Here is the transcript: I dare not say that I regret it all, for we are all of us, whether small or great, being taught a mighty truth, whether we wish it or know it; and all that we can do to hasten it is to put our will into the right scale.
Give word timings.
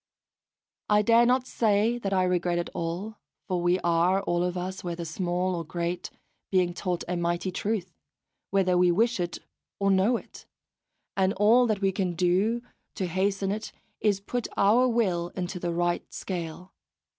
I 0.89 1.03
dare 1.03 1.27
not 1.27 1.45
say 1.45 1.99
that 1.99 2.11
I 2.11 2.23
regret 2.23 2.57
it 2.57 2.71
all, 2.73 3.19
for 3.47 3.61
we 3.61 3.77
are 3.81 4.23
all 4.23 4.41
of 4.43 4.57
us, 4.57 4.83
whether 4.83 5.05
small 5.05 5.53
or 5.53 5.63
great, 5.63 6.09
being 6.49 6.73
taught 6.73 7.03
a 7.07 7.15
mighty 7.15 7.51
truth, 7.51 7.93
whether 8.49 8.75
we 8.79 8.89
wish 8.89 9.19
it 9.19 9.37
or 9.79 9.91
know 9.91 10.17
it; 10.17 10.47
and 11.15 11.33
all 11.33 11.67
that 11.67 11.81
we 11.81 11.91
can 11.91 12.15
do 12.15 12.63
to 12.95 13.05
hasten 13.05 13.51
it 13.51 13.71
is 13.99 14.17
to 14.17 14.25
put 14.25 14.47
our 14.57 14.87
will 14.87 15.27
into 15.35 15.59
the 15.59 15.71
right 15.71 16.11
scale. 16.11 16.73